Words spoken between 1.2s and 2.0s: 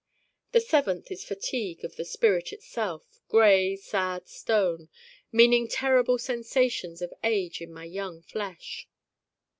Fatigue of